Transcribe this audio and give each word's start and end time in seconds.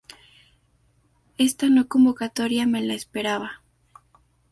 Esta 1.37 1.69
no 1.69 1.87
convocatoria 1.87 2.65
me 2.65 2.81
la 2.81 2.95
esperaba. 2.95 3.61